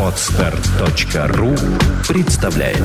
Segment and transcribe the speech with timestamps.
[0.00, 1.54] Отстар.ру
[2.08, 2.78] представляет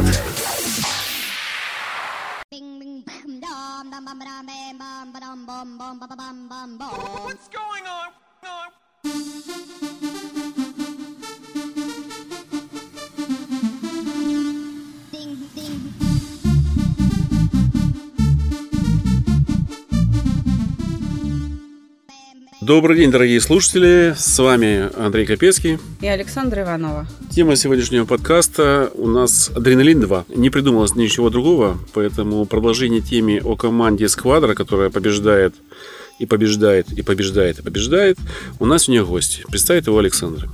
[7.23, 8.20] What's going on?
[22.73, 24.15] Добрый день, дорогие слушатели.
[24.17, 25.77] С вами Андрей Капецкий.
[25.99, 27.05] И Александра Иванова.
[27.29, 30.37] Тема сегодняшнего подкаста у нас «Адреналин 2».
[30.37, 35.53] Не придумалось ничего другого, поэтому продолжение теме о команде «Сквадра», которая побеждает
[36.17, 38.17] и побеждает, и побеждает, и побеждает,
[38.57, 39.43] у нас у нее гость.
[39.49, 40.47] Представит его Александр.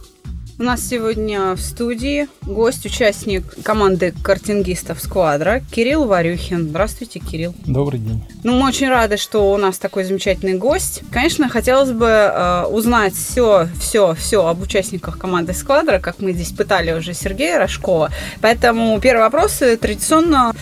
[0.59, 6.69] У нас сегодня в студии гость, участник команды картингистов «Сквадра» Кирилл Варюхин.
[6.69, 7.53] Здравствуйте, Кирилл.
[7.67, 8.23] Добрый день.
[8.43, 11.03] Ну, мы очень рады, что у нас такой замечательный гость.
[11.11, 16.51] Конечно, хотелось бы э, узнать все, все, все об участниках команды «Сквадра», как мы здесь
[16.53, 18.09] пытали уже Сергея Рожкова.
[18.41, 20.55] Поэтому первый вопрос традиционно.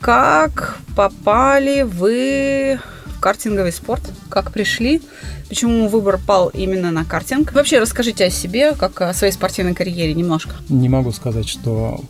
[0.00, 2.80] Как попали вы
[3.20, 4.02] картинговый спорт?
[4.28, 5.02] Как пришли?
[5.48, 7.52] Почему выбор пал именно на картинг?
[7.52, 10.56] Вообще расскажите о себе, как о своей спортивной карьере немножко.
[10.68, 12.00] Не могу сказать, что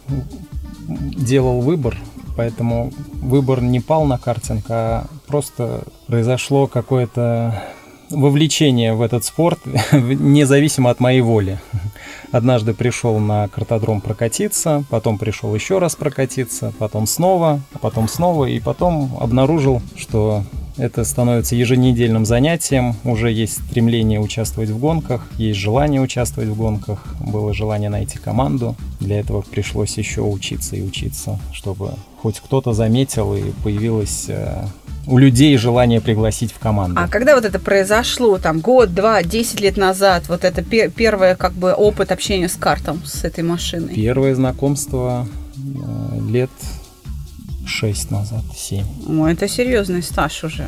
[0.89, 1.97] делал выбор,
[2.37, 7.63] поэтому выбор не пал на картинг, а просто произошло какое-то
[8.11, 9.59] вовлечение в этот спорт,
[9.93, 11.59] независимо от моей воли.
[12.33, 18.61] Однажды пришел на картодром прокатиться, потом пришел еще раз прокатиться, потом снова, потом снова, и
[18.61, 20.45] потом обнаружил, что
[20.77, 27.05] это становится еженедельным занятием, уже есть стремление участвовать в гонках, есть желание участвовать в гонках,
[27.21, 28.77] было желание найти команду.
[29.01, 34.67] Для этого пришлось еще учиться и учиться, чтобы хоть кто-то заметил и появилось э,
[35.07, 37.01] у людей желание пригласить в команду.
[37.01, 41.37] А когда вот это произошло, там, год, два, десять лет назад, вот это пе- первое,
[41.37, 43.95] как бы, опыт общения с картом, с этой машиной?
[43.95, 46.51] Первое знакомство э, лет
[47.67, 48.85] 6 назад, 7.
[49.09, 50.67] О, это серьезный стаж уже.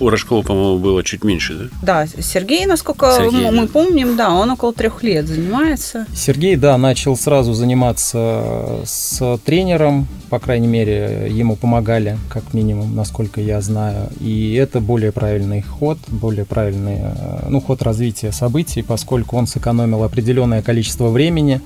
[0.00, 2.04] У Рожкова, по-моему, было чуть меньше, да?
[2.04, 3.72] Да, Сергей, насколько Сергей, мы да.
[3.72, 6.06] помним, да, он около трех лет занимается.
[6.14, 13.40] Сергей, да, начал сразу заниматься с тренером, по крайней мере, ему помогали, как минимум, насколько
[13.40, 14.08] я знаю.
[14.20, 20.02] И это более правильный ход, более правильный э, ну, ход развития событий, поскольку он сэкономил
[20.02, 21.60] определенное количество времени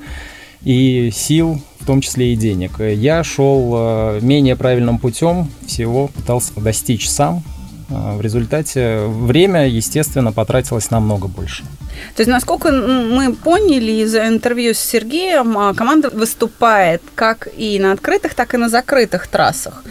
[0.63, 2.81] и сил, в том числе и денег.
[2.81, 7.43] Я шел э, менее правильным путем, всего пытался достичь сам.
[7.91, 11.65] Э, В результате время, естественно, потратилось намного больше.
[12.17, 17.93] То есть, насколько мы поняли из интервью с Сергеем, а, команда выступает как и на
[17.93, 19.85] открытых, так и на закрытых трассах.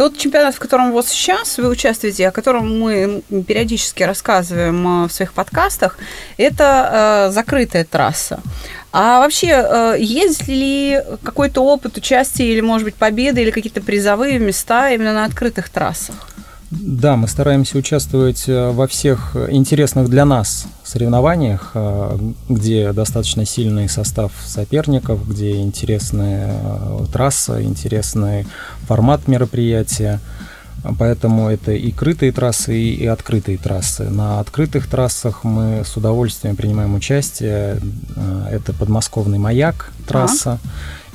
[0.00, 5.12] Тот чемпионат, в котором вот сейчас вы участвуете, о котором мы периодически рассказываем а, в
[5.12, 5.98] своих подкастах,
[6.38, 8.40] это э, закрытая трасса.
[8.92, 14.38] А вообще, э, есть ли какой-то опыт участия или, может быть, победы или какие-то призовые
[14.38, 16.16] места именно на открытых трассах?
[16.70, 22.18] Да, мы стараемся участвовать э, во всех интересных для нас соревнованиях, э,
[22.48, 28.46] где достаточно сильный состав соперников, где интересная э, трасса, интересный
[28.86, 30.20] формат мероприятия.
[30.98, 34.04] Поэтому это и крытые трассы, и открытые трассы.
[34.04, 37.80] На открытых трассах мы с удовольствием принимаем участие.
[38.16, 40.58] Э, Это подмосковный маяк трасса.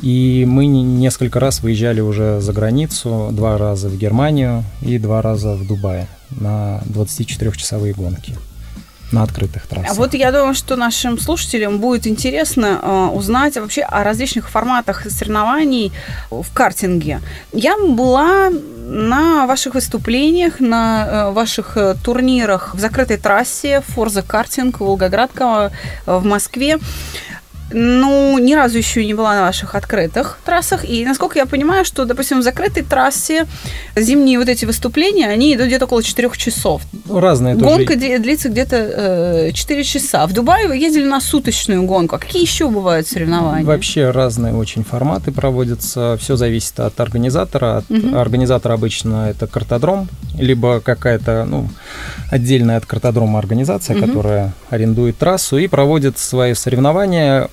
[0.02, 5.22] И мы не- несколько раз выезжали уже за границу, два раза в Германию и два
[5.22, 8.36] раза в Дубае на 24-часовые гонки
[9.12, 9.92] на открытых трассах.
[9.92, 15.10] А вот я думаю, что нашим слушателям будет интересно э, узнать вообще о различных форматах
[15.10, 15.92] соревнований
[16.30, 17.22] в картинге.
[17.54, 18.50] Я была
[18.86, 25.72] на ваших выступлениях, на э, ваших э, турнирах в закрытой трассе Форза Картинг, Волгоградка
[26.06, 26.78] э, в Москве.
[27.72, 30.86] Ну, ни разу еще не была на ваших открытых трассах.
[30.88, 33.48] И, насколько я понимаю, что, допустим, в закрытой трассе
[33.96, 36.84] зимние вот эти выступления, они идут где-то около 4 часов.
[37.10, 38.76] Разные тоже Гонка ди- длится где-то
[39.48, 40.28] э, 4 часа.
[40.28, 42.16] В Дубае вы ездили на суточную гонку.
[42.16, 43.66] А какие еще бывают соревнования?
[43.66, 46.18] Вообще разные очень форматы проводятся.
[46.22, 47.78] Все зависит от организатора.
[47.78, 48.16] От Мгм.
[48.16, 50.08] Организатор обычно это картодром,
[50.38, 51.68] либо какая-то ну,
[52.30, 54.08] отдельная от картодрома организация, Мгм.
[54.08, 57.50] которая арендует трассу и проводит свои соревнования.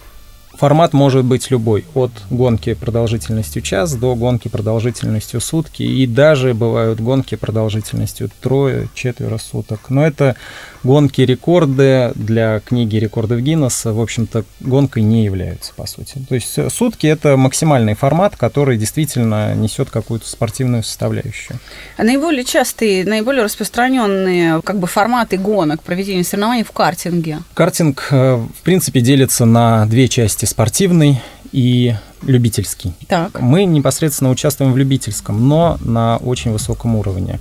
[0.55, 7.01] Формат может быть любой, от гонки продолжительностью час до гонки продолжительностью сутки, и даже бывают
[7.01, 9.89] гонки продолжительностью трое, четверо суток.
[9.89, 10.37] Но это
[10.83, 16.25] гонки рекорды для книги рекордов Гиннесса, в общем-то, гонкой не являются, по сути.
[16.29, 21.59] То есть э, сутки– это максимальный формат, который действительно несет какую-то спортивную составляющую.
[21.97, 27.39] А наиболее частые, наиболее распространенные как бы форматы гонок проведения соревнований в картинге?
[27.55, 31.21] Картинг, э, в принципе, делится на две части– спортивный
[31.53, 32.95] и любительский.
[33.09, 33.41] Так.
[33.41, 37.39] Мы непосредственно участвуем в любительском, но на очень высоком уровне.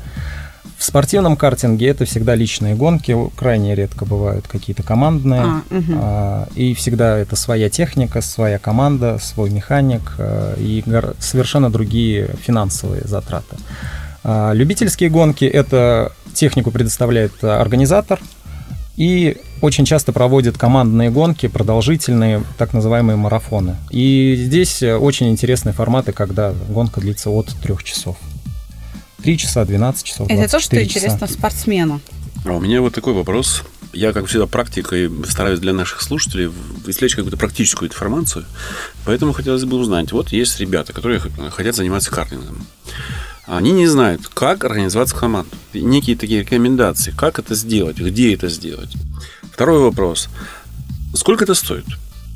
[0.81, 5.41] В спортивном картинге это всегда личные гонки, крайне редко бывают какие-то командные.
[5.41, 5.99] А, мгм.
[6.01, 10.83] А, И всегда это своя техника, своя команда, свой механик а, и
[11.19, 13.57] совершенно другие финансовые затраты.
[14.23, 18.19] А, Любительские гонки это технику предоставляет а, организатор
[18.97, 23.75] и очень часто проводят командные гонки, продолжительные, так называемые марафоны.
[23.91, 28.17] И здесь э, очень интересные форматы, когда гонка длится от трех часов.
[29.23, 30.99] 3 часа, 12 часов, Это то, что 24 часа.
[30.99, 32.01] интересно спортсмену.
[32.45, 33.63] А у меня вот такой вопрос.
[33.93, 36.49] Я, как всегда, практикой стараюсь для наших слушателей
[36.87, 38.45] извлечь какую-то практическую информацию.
[39.05, 40.11] Поэтому хотелось бы узнать.
[40.11, 42.65] Вот есть ребята, которые хотят заниматься картингом.
[43.45, 45.49] Они не знают, как организоваться в команду.
[45.73, 47.11] Некие такие рекомендации.
[47.11, 47.97] Как это сделать?
[47.97, 48.93] Где это сделать?
[49.51, 50.29] Второй вопрос.
[51.13, 51.85] Сколько это стоит?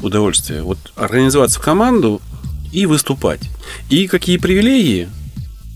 [0.02, 0.62] Удовольствие.
[0.62, 2.22] Вот организоваться в команду
[2.74, 3.42] и выступать.
[3.90, 5.08] И какие привилегии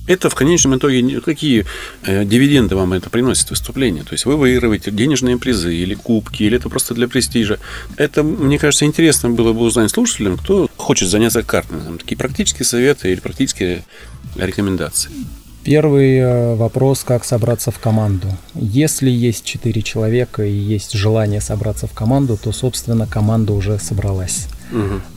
[0.10, 1.66] это в конечном итоге какие
[2.04, 4.04] э, дивиденды вам это приносит выступление?
[4.04, 7.60] То есть вы выигрываете денежные призы или кубки, или это просто для престижа.
[7.96, 12.00] Это, мне кажется, интересно было бы узнать слушателям, кто хочет заняться картингом.
[12.00, 13.84] Такие практические советы или практические
[14.36, 15.12] рекомендации.
[15.64, 18.28] Первый э, вопрос, как собраться в команду.
[18.56, 24.48] Если есть четыре человека и есть желание собраться в команду, то, собственно, команда уже собралась.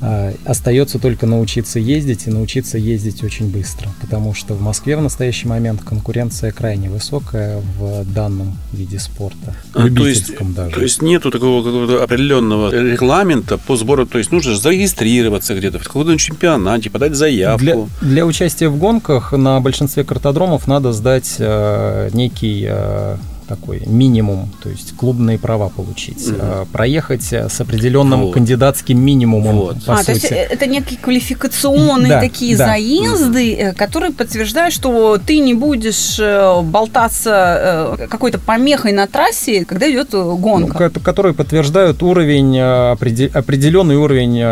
[0.00, 5.02] А, Остается только научиться ездить и научиться ездить очень быстро, потому что в Москве в
[5.02, 10.74] настоящий момент конкуренция крайне высокая в данном виде спорта, А, то есть, любительском даже.
[10.74, 14.06] то есть нету такого какого-то определенного регламента по сбору.
[14.06, 17.62] То есть нужно зарегистрироваться где-то в каком-то чемпионате, подать заявку.
[17.64, 23.16] Для, для участия в гонках на большинстве картодромов надо сдать э, некий э,
[23.56, 28.34] такой минимум, то есть клубные права получить, э, проехать э, с определенным Вот.
[28.34, 29.84] кандидатским минимумом, Вот.
[29.84, 30.32] по а, то есть сути.
[30.32, 32.66] э, это некие квалификационные Да, такие да.
[32.66, 36.18] заезды, э, которые подтверждают, что ты не будешь
[36.64, 40.90] болтаться какой-то помехой на трассе, когда идет Ну, гонка.
[40.90, 44.42] ко- которые подтверждают уровень, опреде- определенный уровень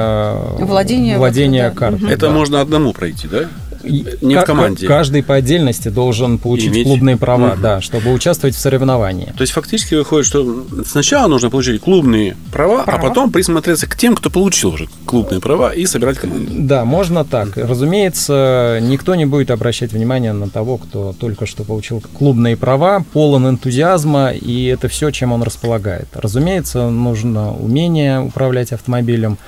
[0.65, 2.11] Владения владения вот, да.
[2.11, 2.31] Это да.
[2.33, 3.49] можно одному пройти, да?
[3.83, 4.87] Не в команде.
[4.87, 6.85] Каждый по отдельности должен получить Иметь.
[6.87, 7.63] клубные права, Мгм.
[7.63, 9.33] да, чтобы участвовать в соревновании.
[9.37, 12.99] То есть фактически выходит, что сначала нужно получить клубные права, Права.
[12.99, 16.51] а потом присмотреться к тем, кто получил уже клубные права и собирать команду.
[16.55, 17.57] Да, можно так.
[17.57, 23.49] Разумеется, никто не будет обращать внимание на того, кто только что получил клубные права, полон
[23.49, 26.09] энтузиазма, и это все, чем он располагает.
[26.15, 29.39] Разумеется, нужно умение управлять автомобилем,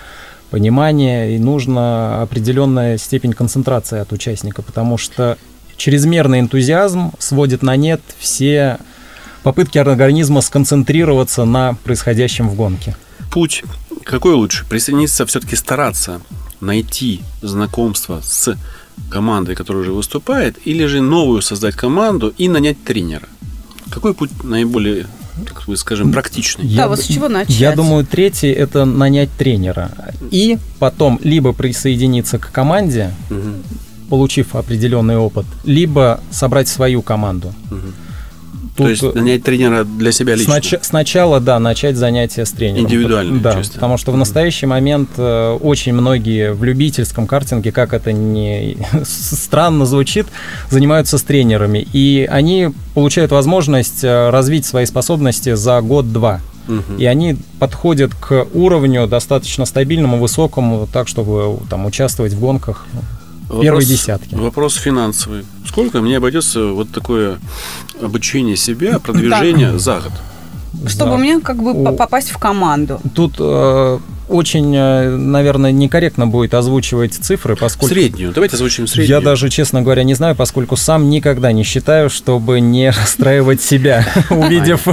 [0.52, 5.38] понимание, и нужна определенная степень концентрации от участника, потому что
[5.78, 8.76] чрезмерный энтузиазм сводит на нет все
[9.42, 12.94] попытки организма сконцентрироваться на происходящем в гонке.
[13.30, 13.64] Путь
[14.04, 14.66] какой лучше?
[14.68, 16.20] Присоединиться, все-таки стараться
[16.60, 18.54] найти знакомство с
[19.10, 23.26] командой, которая уже выступает, или же новую создать команду и нанять тренера?
[23.90, 25.06] Какой путь наиболее,
[25.46, 26.64] так мы скажем, практичный?
[26.76, 27.50] Да, вот с чего начать?
[27.58, 29.90] Я думаю, третий это нанять тренера.
[30.30, 33.62] И потом либо присоединиться к команде, Мгм.
[34.10, 37.54] получив определенный опыт, либо собрать свою команду.
[37.70, 37.94] Мгм.
[38.76, 40.54] Тут То есть нанять тренера для себя лично?
[40.54, 42.84] снач- сначала, да, начать занятия с тренером.
[42.86, 43.74] Индивидуальное Да, участие.
[43.74, 49.84] потому что в настоящий момент э, очень многие в любительском картинге, как это не странно
[49.84, 50.26] звучит,
[50.70, 51.86] занимаются с тренерами.
[51.92, 56.40] И они получают возможность э, развить свои способности за год-два.
[56.96, 62.86] И они подходят к уровню достаточно стабильному, высокому, так, чтобы там участвовать в гонках.
[63.52, 64.34] Вопрос- Первые десятки.
[64.34, 65.44] Вопрос финансовый.
[65.68, 67.38] Сколько мне обойдется вот такое
[68.02, 70.12] обучение себя, продвижение за год?
[70.90, 71.16] Чтобы Да.
[71.18, 72.98] мне как бы У- по- попасть в команду.
[73.14, 73.98] Тут э,
[74.32, 78.32] очень, э, наверное, некорректно будет озвучивать цифры, поскольку Среднюю.
[78.32, 79.08] Давайте озвучим среднюю.
[79.18, 84.06] я даже, честно говоря, не знаю, поскольку сам никогда не считаю, чтобы не расстраивать себя,
[84.30, 84.86] увидев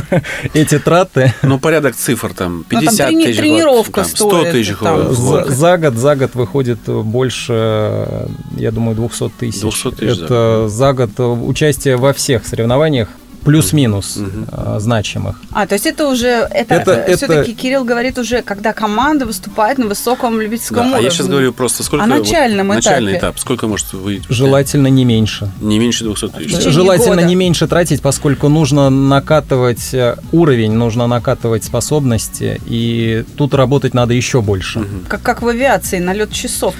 [0.53, 1.34] эти траты.
[1.41, 4.84] Ну, порядок цифр там Ну, там 50 трени- тысяч тренировка там, 100 стоит, тысяч в
[4.84, 5.03] там.
[5.08, 5.48] год.
[5.50, 8.27] За, год, за год выходит больше,
[8.58, 9.62] я думаю, 200 тысяч.
[9.62, 13.08] 200 тысяч, Это за год участие во всех соревнованиях
[13.50, 14.18] плюс-минус
[14.51, 15.36] э, значимых.
[15.51, 19.77] А, то есть это уже, это, Это- это- все-таки Кирилл говорит уже, когда команда выступает
[19.77, 21.06] на высоком любительском Да, а уровне.
[21.06, 22.03] я сейчас говорю просто сколько...
[22.03, 23.20] О начальном вот, Начальный этапе.
[23.27, 23.39] этап.
[23.39, 24.25] Сколько может выйти?
[24.29, 25.50] Желательно не меньше.
[25.62, 26.51] Не меньше 200 тысяч.
[26.51, 27.27] течение Желательно года.
[27.27, 34.13] не меньше тратить, поскольку нужно накатывать э, уровень, нужно накатывать способности, и тут работать надо
[34.13, 34.86] еще больше.
[35.08, 36.75] Как, как в авиации, налет часов.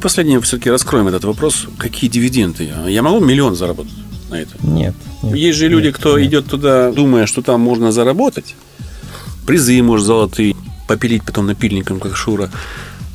[0.00, 1.66] Последнее все-таки раскроем этот вопрос.
[1.78, 2.70] Какие дивиденды?
[2.88, 3.92] Я могу миллион заработать
[4.30, 4.52] на это?
[4.62, 4.94] Нет.
[5.22, 6.28] нет, Есть же люди, нет, кто нет.
[6.28, 8.54] идет туда, думая, что там можно заработать.
[9.46, 10.54] Призы, может, золотые,
[10.88, 12.50] попилить потом напильником, как Шура.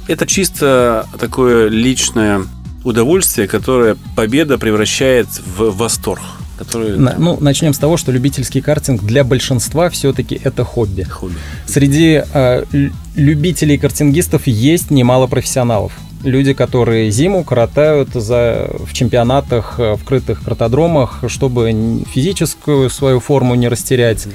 [0.07, 2.41] Это чисто такое личное
[2.83, 5.27] удовольствие, которое победа превращает
[5.57, 6.21] в восторг.
[6.57, 11.01] Который, На- ну, начнем с того, что любительский картинг для большинства все-таки это хобби.
[11.03, 11.33] хобби.
[11.65, 15.91] Среди э, лю- любителей картингистов есть немало профессионалов.
[16.23, 23.55] Люди, которые зиму коротают за, в чемпионатах, э, в крытых картодромах, чтобы физическую свою форму
[23.55, 24.27] не растерять.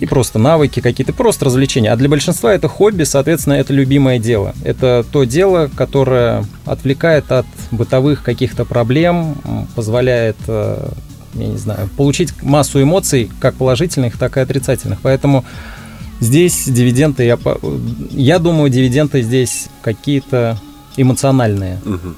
[0.00, 1.92] И просто навыки какие-то, просто развлечения.
[1.92, 4.52] А для большинства это хобби, соответственно, это любимое дело.
[4.64, 9.36] Это то дело, которое отвлекает от бытовых каких-то проблем,
[9.74, 10.88] позволяет, э,
[11.34, 14.98] я не знаю, получить массу эмоций, как положительных, так и отрицательных.
[15.00, 15.44] Поэтому
[16.20, 17.58] Здесь дивиденды, я, по-
[18.12, 20.56] я думаю, дивиденды здесь какие-то
[20.96, 21.80] эмоциональные.
[21.84, 22.16] Мгм.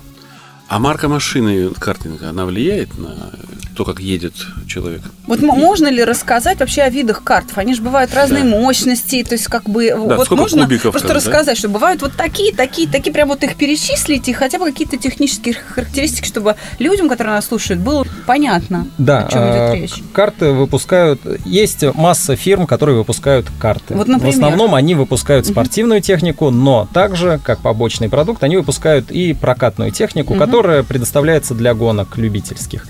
[0.69, 3.31] А марка машины картинга, она влияет на
[3.77, 4.33] то, как едет
[4.67, 5.03] человек?
[5.27, 7.59] Вот можно ли рассказать вообще о видах картов?
[7.59, 8.49] Они же бывают разной Да.
[8.49, 11.21] мощности, то есть как бы вот сколько можно кубиков просто там, да?
[11.21, 14.97] рассказать, что бывают вот такие, такие, такие, прям вот их перечислить и хотя бы какие-то
[14.97, 19.95] технические характеристики, чтобы людям, которые нас слушают, было понятно, Да, о чем идет а, речь.
[20.13, 21.21] карты выпускают...
[21.45, 23.95] Есть масса фирм, которые выпускают карты.
[23.95, 24.33] Вот, например?
[24.33, 29.91] В основном они выпускают спортивную технику, но также, как побочный продукт, они выпускают и прокатную
[29.91, 30.41] технику, Мгм.
[30.45, 32.87] которая предоставляется для гонок любительских.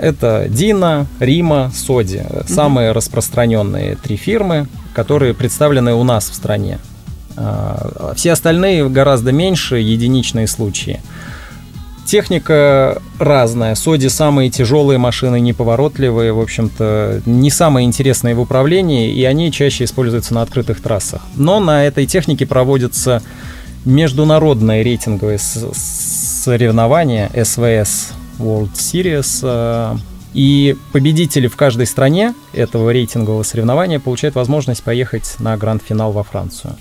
[0.00, 2.22] Это Дина, Рима, Соди.
[2.46, 6.78] Самые распространенные три фирмы, которые представлены у нас в стране.
[7.36, 11.00] А, Все остальные гораздо меньше, единичные случаи.
[12.06, 13.74] Техника разная.
[13.74, 19.84] Соди самые тяжелые машины, неповоротливые, в общем-то, не самые интересные в управлении, и они чаще
[19.84, 21.20] используются на открытых трассах.
[21.34, 23.22] Но на этой технике проводятся
[23.84, 29.40] международные рейтинговые соревнования СВС World Series.
[29.42, 29.96] э,
[30.34, 36.76] И победители в каждой стране этого рейтингового соревнования получают возможность поехать на гранд-финал во Францию,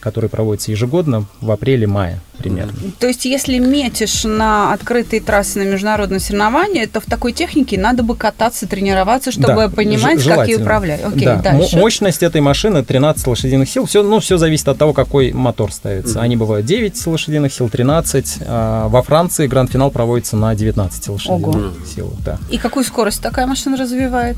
[0.00, 2.72] который проводится ежегодно в апреле-мае примерно.
[2.98, 8.02] То есть, если метишь на открытые трассы на международные соревнования, то в такой технике надо
[8.02, 11.02] бы кататься, тренироваться, чтобы Да, понимать, ж- как ее управлять.
[11.04, 11.36] Окей, Да.
[11.36, 11.76] дальше.
[11.76, 13.86] Мощность этой машины 13 лошадиных сил.
[13.86, 16.20] Все, ну, все зависит от того, какой мотор ставится.
[16.20, 18.38] Они бывают 9 лошадиных сил, 13.
[18.46, 21.70] а во Франции гранд-финал проводится на 19 лошадиных Ого.
[21.94, 22.12] сил.
[22.24, 22.38] Да.
[22.50, 24.36] И какую скорость такая машина развивает?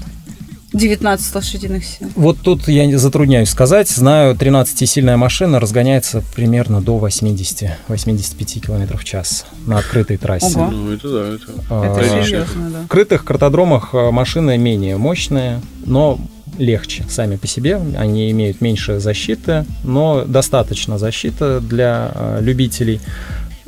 [0.79, 2.09] 19 лошадиных сил.
[2.15, 3.89] Вот тут я не затрудняюсь сказать.
[3.89, 10.59] Знаю, 13-сильная машина разгоняется примерно до 80-85 км в час на открытой трассе.
[10.59, 10.71] Ого.
[10.71, 11.45] Ну, это да, это...
[11.69, 12.83] А, Это серьезно, да.
[12.85, 16.19] В крытых картодромах э, машины менее мощные, но
[16.59, 17.81] легче сами по себе.
[17.97, 23.01] Они имеют меньше защиты, но достаточно защиты для э, любителей.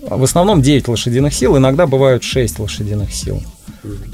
[0.02, 3.42] В основном 9 лошадиных сил, иногда бывают 6 лошадиных сил.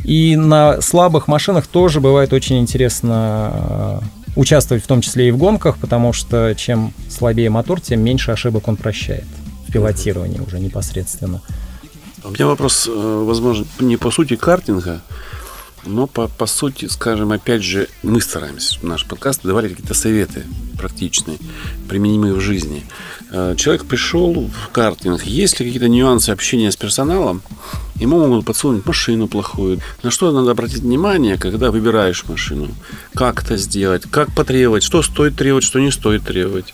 [0.05, 5.39] И на слабых машинах тоже бывает очень интересно э, участвовать, в том числе и в
[5.39, 9.25] гонках, потому что чем слабее мотор, тем меньше ошибок он прощает
[9.67, 11.43] в пилотировании уже непосредственно.
[12.23, 15.01] У меня вопрос, э, возможно, не по сути картинга,
[15.87, 20.45] но по, по сути, скажем, опять же, мы стараемся, наш подкаст, давали какие-то советы
[20.77, 21.39] практичные,
[21.89, 22.85] применимые в жизни.
[23.31, 27.43] Э, Человек пришел в картинг, есть ли какие-то нюансы общения с персоналом,
[27.97, 29.81] ему могут подсунуть машину плохую.
[30.03, 32.69] На что надо обратить внимание, когда выбираешь машину?
[33.15, 34.05] Как это сделать?
[34.11, 34.83] Как потребовать?
[34.83, 36.73] Что стоит требовать, что не стоит требовать?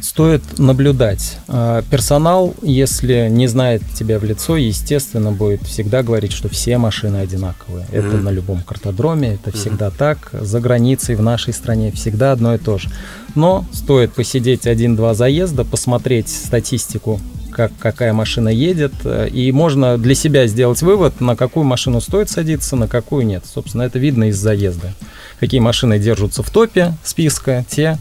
[0.00, 1.38] Стоит наблюдать.
[1.48, 7.16] А, Персонал, если не знает тебя в лицо, естественно, будет всегда говорить, что все машины
[7.16, 7.86] одинаковые.
[7.90, 8.24] Это Мгм.
[8.24, 10.30] на любом картодроме, это всегда так.
[10.32, 12.90] За границей, в нашей стране всегда одно и то же.
[13.34, 20.14] Но стоит посидеть один-два заезда, посмотреть статистику, как, какая машина едет, э, и можно для
[20.14, 23.42] себя сделать вывод, на какую машину стоит садиться, на какую нет.
[23.52, 24.92] Собственно, это видно из заезда.
[25.40, 27.98] Какие машины держатся в топе списка, те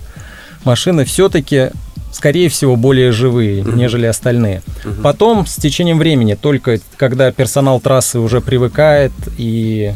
[0.64, 1.70] машины все-таки,
[2.12, 4.62] скорее всего, более живые, нежели остальные.
[5.04, 9.94] Потом, с течением времени, только когда персонал трассы уже привыкает и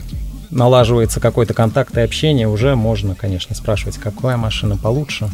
[0.50, 5.30] налаживается какой-то контакт и общение, уже можно, конечно, спрашивать, какая машина получше.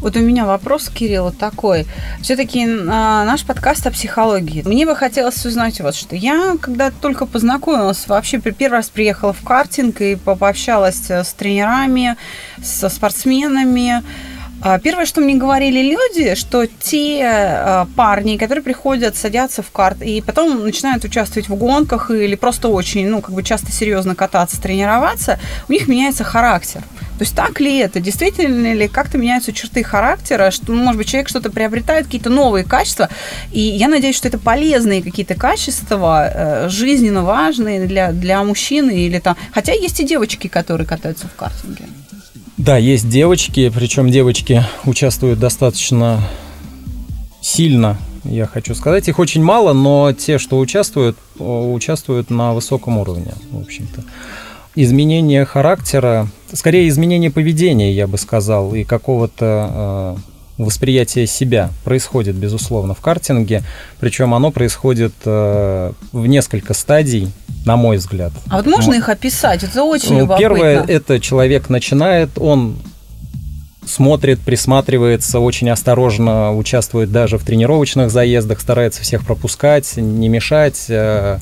[0.00, 1.86] Вот у меня вопрос, Кирилл, такой.
[2.20, 4.62] Все-таки наш подкаст о психологии.
[4.66, 6.14] Мне бы хотелось узнать вот что.
[6.14, 12.16] Я, когда только познакомилась, вообще первый раз приехала в картинг и пообщалась с тренерами,
[12.62, 14.02] со спортсменами, а,
[14.82, 20.22] Первое, что мне говорили люди, что те а, парни, которые приходят, садятся в карт и
[20.22, 25.38] потом начинают участвовать в гонках или просто очень, ну, как бы часто серьезно кататься, тренироваться,
[25.68, 26.82] у них меняется характер.
[27.18, 28.00] То есть так ли это?
[28.00, 30.50] Действительно ли как-то меняются черты характера?
[30.50, 33.08] Что, ну, может быть, человек что-то приобретает, какие-то новые качества.
[33.52, 39.20] И я надеюсь, что это полезные какие-то качества, э, жизненно важные для, для мужчины или
[39.20, 39.36] там...
[39.52, 41.84] Хотя есть и девочки, которые катаются в картинге.
[42.56, 46.20] Да, есть девочки, причем девочки участвуют достаточно
[47.40, 49.08] сильно, я хочу сказать.
[49.08, 54.04] Их очень мало, но те, что участвуют, участвуют на высоком уровне, в общем-то
[54.74, 60.16] изменение характера, скорее изменение поведения, я бы сказал, и какого-то
[60.58, 63.62] э, восприятия себя происходит, безусловно, в картинге.
[64.00, 67.28] Причем оно происходит э, в несколько стадий,
[67.64, 68.32] на мой взгляд.
[68.48, 69.62] А вот можно Но, их описать?
[69.62, 70.40] Это очень ну, любопытно.
[70.40, 72.76] Первое, это человек начинает, он
[73.86, 80.86] смотрит, присматривается, очень осторожно участвует даже в тренировочных заездах, старается всех пропускать, не мешать.
[80.88, 81.38] Э,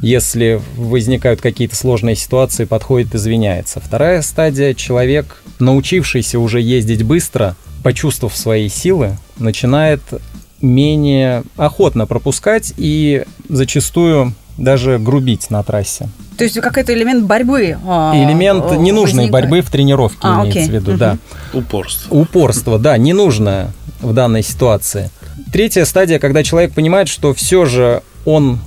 [0.00, 3.80] если возникают какие-то сложные ситуации, подходит, извиняется.
[3.80, 7.54] Вторая стадия– человек, научившийся уже ездить быстро,
[7.84, 10.02] почувствовав свои силы, начинает
[10.60, 16.08] менее охотно пропускать и зачастую даже грубить на трассе.
[16.36, 17.76] То есть какой-то элемент борьбы.
[17.86, 19.30] А, элемент ненужной возникает.
[19.30, 20.70] борьбы в тренировке а, имеется окей.
[20.70, 20.98] в виду, угу.
[20.98, 21.18] да.
[21.52, 22.14] Упорство.
[22.14, 25.10] Упорство, да, ненужное в данной ситуации.
[25.52, 28.58] Третья стадия, когда человек понимает, что все же он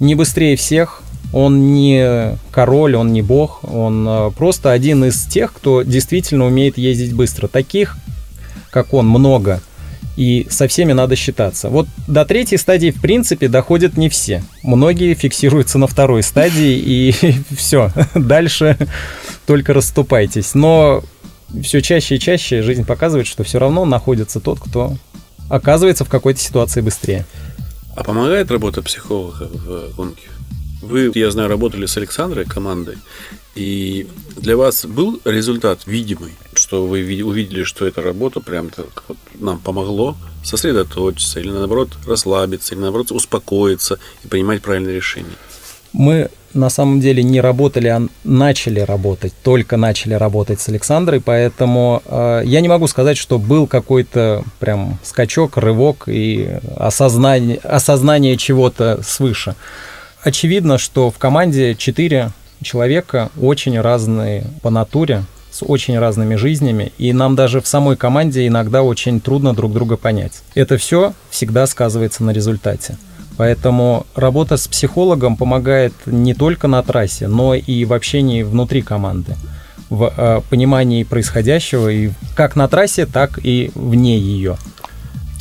[0.00, 5.52] не быстрее всех, он не король, он не бог, он э, просто один из тех,
[5.52, 7.48] кто действительно умеет ездить быстро.
[7.48, 7.96] Таких,
[8.70, 9.60] как он, много.
[10.16, 11.68] И со всеми надо считаться.
[11.68, 14.42] Вот до третьей стадии, в принципе, доходят не все.
[14.62, 17.14] Многие фиксируются на второй стадии, и
[17.56, 17.90] все.
[18.14, 18.76] Дальше
[19.46, 20.54] только расступайтесь.
[20.54, 21.02] Но
[21.62, 24.96] все чаще и чаще жизнь показывает, что все равно находится тот, кто
[25.48, 27.26] оказывается в какой-то ситуации быстрее.
[27.94, 30.28] А помогает работа психолога в гонке?
[30.80, 32.96] Вы, я знаю, работали с Александрой, командой,
[33.54, 36.32] и для вас был результат видимый,
[36.72, 42.74] что вы увидели, что эта работа прям так вот нам помогло сосредоточиться, или наоборот расслабиться,
[42.74, 45.36] или наоборот успокоиться и принимать правильные решения?
[45.92, 52.02] Мы на самом деле не работали, а начали работать, только начали работать с Александрой, поэтому
[52.06, 59.02] э, я не могу сказать, что был какой-то прям скачок, рывок и осознание, осознание чего-то
[59.02, 59.56] свыше.
[60.22, 62.30] Очевидно, что в команде четыре
[62.62, 68.46] человека очень разные по натуре, с очень разными жизнями, и нам даже в самой команде
[68.46, 70.42] иногда очень трудно друг друга понять.
[70.54, 72.96] Это все всегда сказывается на результате.
[73.36, 79.36] Поэтому работа с психологом помогает не только на трассе, но и в общении внутри команды,
[79.90, 84.56] в э, понимании происходящего и как на трассе, так и вне ее.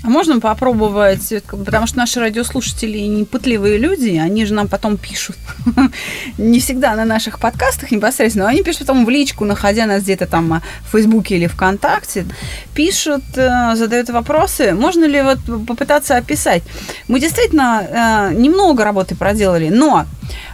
[0.04, 5.38] А можно попробовать, потому что наши радиослушатели не пытливые люди, они же нам потом пишут.
[6.38, 10.62] не всегда на наших подкастах непосредственно, они пишут потом в личку, находя нас где-то там
[10.86, 12.26] в Фейсбуке или ВКонтакте,
[12.74, 14.74] пишут, э, задают вопросы.
[14.74, 16.64] Можно ли вот попытаться описать?
[17.08, 20.08] Мы действительно э, немного работы проделали, но а,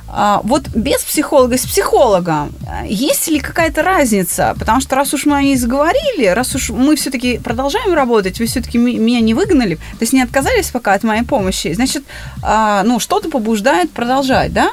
[0.08, 2.54] вот без психолога, с психологом,
[2.86, 4.56] есть ли какая-то разница?
[4.58, 8.46] Потому что раз уж мы о ней заговорили, раз уж мы все-таки продолжаем работать, вы
[8.46, 12.04] все-таки меня не выгнали, то есть не отказались пока от моей помощи, значит,
[12.42, 14.72] а, ну, что-то побуждает продолжать, да?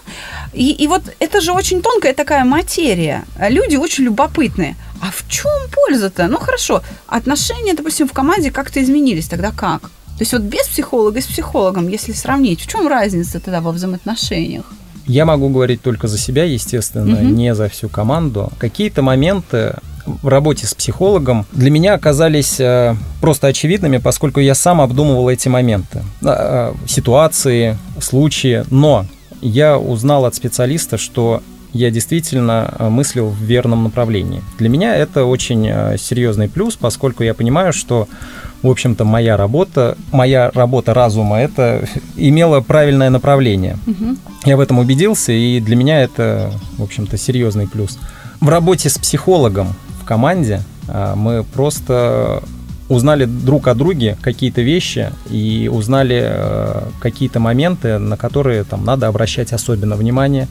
[0.52, 3.24] И, и вот это же очень тонкая такая материя.
[3.48, 4.76] Люди очень любопытные.
[5.02, 6.28] А в чем польза-то?
[6.28, 9.82] Ну, хорошо, отношения, допустим, в команде как-то изменились, тогда как?
[9.82, 13.72] То есть вот без психолога и с психологом, если сравнить, в чем разница тогда во
[13.72, 14.64] взаимоотношениях?
[15.06, 17.24] Я могу говорить только за себя, естественно, угу.
[17.24, 18.52] не за всю команду.
[18.58, 24.80] Какие-то моменты в работе с психологом для меня оказались э, просто очевидными, поскольку я сам
[24.80, 28.64] обдумывал эти моменты, э, ситуации, случаи.
[28.70, 29.06] Но
[29.40, 31.42] я узнал от специалиста, что
[31.74, 34.42] я действительно э, мыслил в верном направлении.
[34.58, 38.08] Для меня это очень э, серьезный плюс, поскольку я понимаю, что
[38.62, 43.76] в общем-то, моя работа, моя работа разума, это имела правильное направление.
[43.86, 44.16] Угу.
[44.46, 47.98] Я в этом убедился, и для меня это, в общем-то, серьезный плюс.
[48.40, 52.42] В работе с психологом в команде а, мы просто
[52.88, 59.06] узнали друг о друге какие-то вещи и узнали э, какие-то моменты, на которые там надо
[59.08, 60.48] обращать особенно внимание,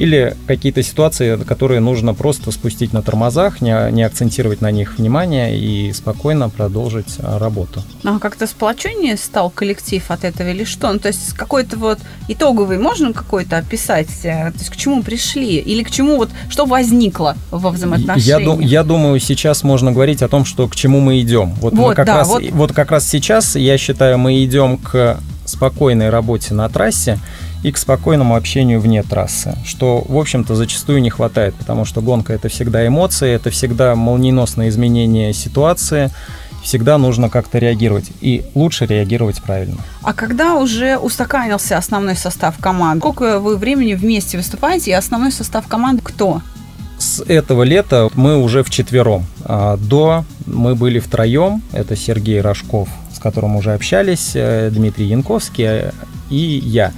[0.00, 5.58] или какие-то ситуации, которые нужно просто спустить на тормозах, не, не акцентировать на них внимание
[5.58, 7.82] и спокойно продолжить э, работу.
[8.04, 10.90] А как-то сплоченнее стал коллектив от этого или что?
[10.90, 14.08] Ну, то есть какой-то вот итоговый можно какой-то описать?
[14.24, 15.58] э, То есть к чему пришли?
[15.58, 18.60] Или к чему вот, что возникло во взаимоотношениях?
[18.60, 21.52] Я, я думаю, сейчас можно говорить о том, что к чему мы идем.
[21.60, 22.42] Вот, мы Вот, как да, раз, вот.
[22.50, 27.18] вот как раз сейчас, я считаю, мы идем к спокойной работе на трассе
[27.62, 32.32] и к спокойному общению вне трассы, что, в общем-то, зачастую не хватает, потому что гонка—
[32.34, 36.10] это всегда эмоции, это всегда молниеносное изменение ситуации,
[36.62, 39.78] всегда нужно как-то реагировать, и лучше реагировать правильно.
[40.02, 43.00] А когда уже устаканился основной состав команды?
[43.00, 46.42] Сколько вы времени вместе выступаете, и основной состав команды кто?
[46.98, 49.24] С этого лета мы уже вчетвером.
[49.44, 51.62] А До мы были втроем.
[51.72, 55.90] Это Сергей Рожков, с которым уже общались, э, Дмитрий Янковский э,
[56.30, 56.92] и я.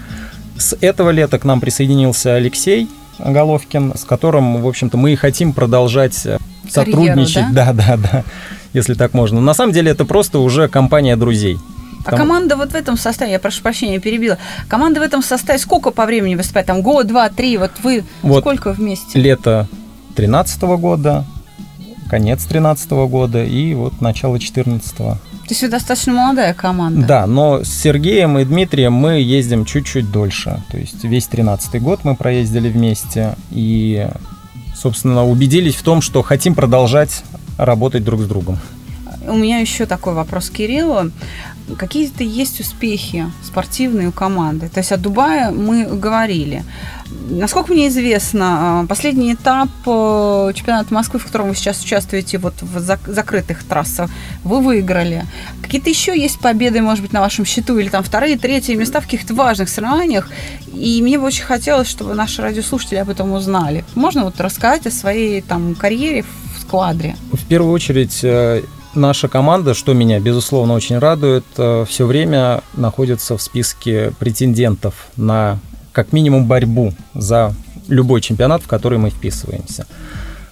[0.59, 2.89] С этого лета к нам присоединился Алексей
[3.19, 6.39] Головкин, с которым, в общем-то, мы и хотим продолжать э,
[6.69, 7.45] сотрудничать.
[7.53, 8.25] Да, да, да,
[8.73, 9.41] если так можно.
[9.41, 11.59] На самом деле это просто уже компания друзей.
[12.05, 14.39] А Там- команда вот в этом составе, я прошу прощения, перебила.
[14.69, 16.67] Команда в этом составе сколько по времени выступает?
[16.67, 18.41] Там год, два, три, вот вы Вот.
[18.41, 19.19] сколько вместе?
[19.21, 19.69] Лето
[20.17, 21.25] 13 года,
[22.13, 25.15] конец 13 года и вот начало 14 -го.
[25.15, 27.07] То есть вы достаточно молодая команда.
[27.07, 30.63] Да, но с Сергеем и Дмитрием мы ездим чуть-чуть дольше.
[30.71, 34.09] То есть весь 13-й год мы проездили вместе и,
[34.77, 37.25] собственно, убедились в том, что хотим продолжать
[37.57, 38.59] работать друг с другом.
[39.27, 41.11] У меня еще такой вопрос Кириллу.
[41.79, 44.69] Какие-то есть успехи спортивные у команды?
[44.69, 46.65] То есть о Дубае мы говорили.
[47.29, 52.55] Насколько мне известно, а, последний этап э, чемпионата Москвы, в котором вы сейчас участвуете вот
[52.63, 54.11] в зак- закрытых трассах,
[54.45, 55.25] вы выиграли.
[55.63, 59.05] Какие-то еще есть победы, может быть, на вашем счету, или там вторые, третьи места в
[59.05, 60.31] каких-то важных соревнованиях.
[60.75, 63.85] И мне бы очень хотелось, чтобы наши радиослушатели об этом узнали.
[63.95, 66.25] Можно вот рассказать о своей там карьере
[66.57, 67.17] в сквадре?
[67.33, 68.63] В первую очередь, э,
[68.95, 75.59] наша команда, что меня, безусловно, очень радует, все время находится в списке претендентов на
[75.93, 77.55] как минимум борьбу за
[77.89, 79.87] любой чемпионат, в который мы вписываемся.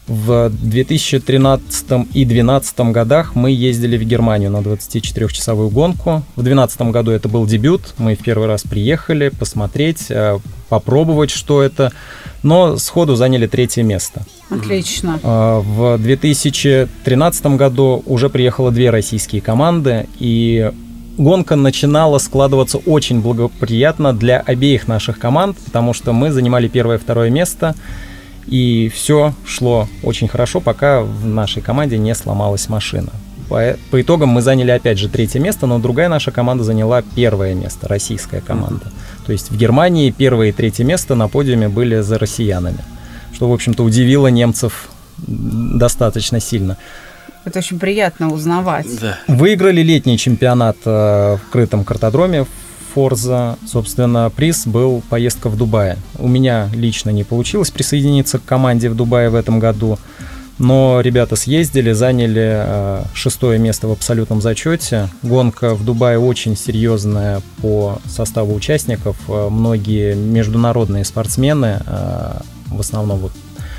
[0.07, 6.25] В 2013 и 2012 годах мы ездили в Германию на 24-часовую гонку.
[6.35, 7.95] В 2012 году это был дебют.
[7.97, 10.39] Мы в первый раз приехали посмотреть, э,
[10.71, 11.93] попробовать, что это.
[12.43, 14.23] Но сходу заняли третье место.
[14.49, 15.21] Отлично.
[15.23, 20.73] А, В 2013 году уже приехало две российские команды, и
[21.19, 27.01] гонка начинала складываться очень благоприятно для обеих наших команд, потому что мы занимали первое и
[27.01, 27.75] второе место,
[28.47, 33.11] и все шло очень хорошо, пока в нашей команде не сломалась машина.
[33.51, 37.53] По, по итогам мы заняли опять же третье место, но другая наша команда заняла первое
[37.55, 38.93] место, российская команда.
[39.31, 42.81] То есть в Германии первое и третье место на подиуме были за россиянами,
[43.33, 44.89] что, в общем-то, удивило немцев
[45.19, 46.77] достаточно сильно.
[47.45, 48.89] Это очень приятно узнавать.
[49.01, 49.21] Да.
[49.29, 52.45] Выиграли летний чемпионат э, в крытом картодроме
[52.93, 53.57] Форза.
[53.69, 55.97] Собственно, приз был поездка в Дубае.
[56.19, 59.97] У меня лично не получилось присоединиться к команде в Дубае в этом году.
[60.61, 65.09] Но ребята съездили, заняли э, шестое место в абсолютном зачете.
[65.23, 69.17] Гонка в Дубае очень серьезная по составу участников.
[69.27, 73.33] Э, Многие международные спортсмены, э, в основном вот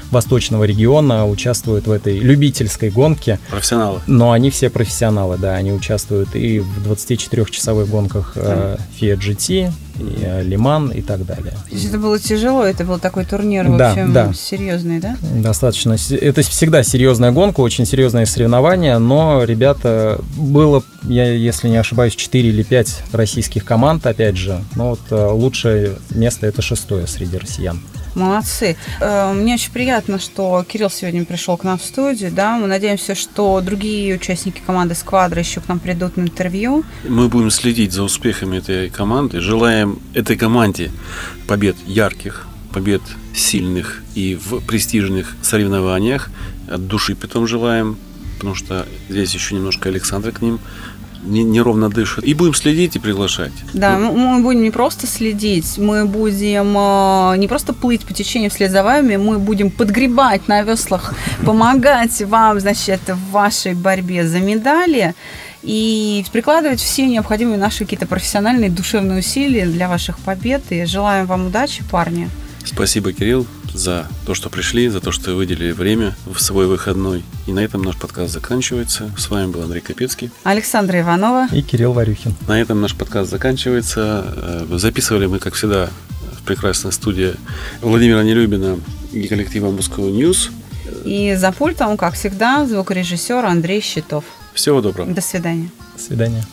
[0.10, 3.40] восточного региона, участвуют в этой любительской гонке.
[3.52, 4.00] Профессионалы.
[4.08, 10.20] Но они все профессионалы, да, они участвуют и в 24-часовых гонках э, Fiat GT, и
[10.24, 11.52] э, Лиман и так далее.
[11.70, 14.34] То есть это было тяжело, это был такой турнир, в Да, общем, да.
[14.34, 15.16] серьезный, да?
[15.22, 15.96] Достаточно.
[16.12, 22.50] Это всегда серьезная гонка, очень серьезные соревнования, но ребята, было, я, если не ошибаюсь, 4
[22.50, 27.80] или 5 российских команд, опять же, но вот э, лучшее место это шестое среди россиян.
[28.14, 28.76] Молодцы.
[29.00, 32.58] Э, Мне очень приятно, что Кирилл сегодня пришел к нам в студию, да.
[32.58, 36.84] Мы надеемся, что другие участники команды Сквадра еще к нам придут на интервью.
[37.08, 39.40] Мы будем следить за успехами этой команды.
[39.40, 39.81] Желаем
[40.14, 40.92] этой команде
[41.48, 43.02] побед ярких, побед
[43.36, 46.30] сильных и в престижных соревнованиях.
[46.70, 47.98] От души потом желаем,
[48.36, 50.60] потому что здесь еще немножко Александр к ним
[51.24, 52.24] не- неровно дышит.
[52.24, 53.52] И будем следить и приглашать.
[53.74, 58.50] Да, мы мы будем не просто следить, мы будем э, не просто плыть по течению
[58.50, 61.14] вслед за вами, мы будем подгребать на веслах,
[61.46, 65.14] помогать вам, значит, в вашей борьбе за медали
[65.64, 70.62] и прикладывать все необходимые наши какие-то профессиональные душевные усилия для ваших побед.
[70.72, 72.30] И желаем вам удачи, парни.
[72.64, 73.48] Спасибо, Кирилл.
[73.74, 77.24] за то, что пришли, за то, что выделили время в свой выходной.
[77.48, 79.10] И на этом наш подкаст заканчивается.
[79.18, 80.30] С вами был Андрей Капецкий.
[80.44, 81.48] Александра Иванова.
[81.52, 82.36] И Кирилл Варюхин.
[82.48, 84.26] На этом наш подкаст заканчивается.
[84.72, 85.90] Э, Записывали мы, как всегда,
[86.40, 87.34] в прекрасной студии
[87.82, 88.80] Владимира Нелюбина
[89.12, 90.52] и коллектива Moscow News.
[91.06, 94.24] И за пультом, как всегда, звукорежиссер Андрей Щитов.
[94.54, 95.14] Всего доброго.
[95.14, 95.70] До свидания.
[95.96, 96.44] До свидания.